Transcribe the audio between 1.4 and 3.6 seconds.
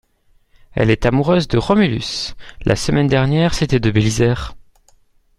de Romulus!… la semaine dernière